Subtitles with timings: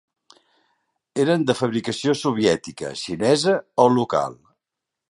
[1.25, 3.55] Eren de fabricació soviètica, xinesa
[3.87, 4.41] o local.